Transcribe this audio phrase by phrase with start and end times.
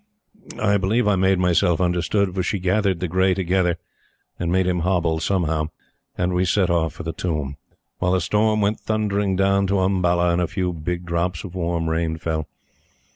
[0.59, 3.77] I believe I made myself understood, for she gathered the gray together
[4.39, 5.67] and made him hobble somehow,
[6.17, 7.57] and we set off for the tomb,
[7.99, 11.87] while the storm went thundering down to Umballa and a few big drops of warm
[11.87, 12.47] rain fell.